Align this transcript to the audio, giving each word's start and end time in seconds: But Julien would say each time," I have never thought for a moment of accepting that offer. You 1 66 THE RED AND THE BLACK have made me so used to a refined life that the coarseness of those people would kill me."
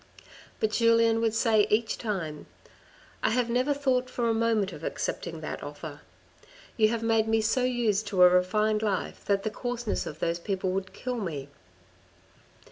But 0.59 0.71
Julien 0.71 1.21
would 1.21 1.35
say 1.35 1.67
each 1.69 1.99
time," 1.99 2.47
I 3.23 3.29
have 3.29 3.51
never 3.51 3.71
thought 3.71 4.09
for 4.09 4.27
a 4.27 4.33
moment 4.33 4.73
of 4.73 4.83
accepting 4.83 5.41
that 5.41 5.61
offer. 5.61 6.01
You 6.75 6.89
1 6.89 6.89
66 6.89 6.89
THE 6.89 6.89
RED 6.89 6.89
AND 6.89 6.89
THE 6.89 6.89
BLACK 6.89 6.89
have 6.89 7.03
made 7.03 7.27
me 7.27 7.41
so 7.41 7.63
used 7.87 8.07
to 8.07 8.23
a 8.23 8.29
refined 8.29 8.81
life 8.81 9.23
that 9.25 9.43
the 9.43 9.51
coarseness 9.51 10.07
of 10.07 10.17
those 10.17 10.39
people 10.39 10.71
would 10.71 10.93
kill 10.93 11.17
me." 11.19 11.49